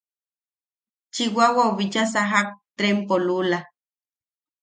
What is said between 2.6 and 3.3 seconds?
trempo